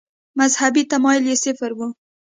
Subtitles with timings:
[0.39, 1.79] مذهبي تمایل یې صفر و.